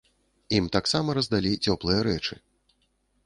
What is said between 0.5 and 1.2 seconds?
Ім таксама